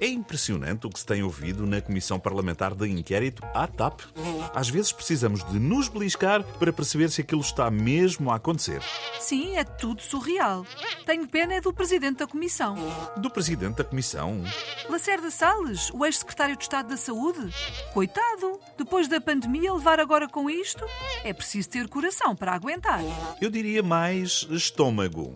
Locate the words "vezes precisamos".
4.68-5.44